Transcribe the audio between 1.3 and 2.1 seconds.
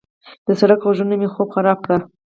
خوب خراب کړ.